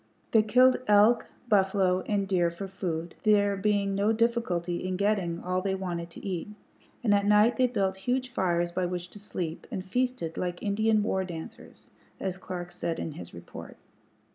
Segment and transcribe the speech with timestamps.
[0.31, 5.61] They killed elk, buffalo, and deer for food, there being no difficulty in getting all
[5.61, 6.47] they wanted to eat;
[7.03, 11.03] and at night they built huge fires by which to sleep, and feasted "like Indian
[11.03, 13.77] war dancers," as Clark said in his report.